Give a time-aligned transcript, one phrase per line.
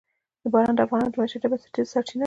[0.53, 2.19] باران د افغانانو د معیشت یوه بنسټیزه سرچینه ده.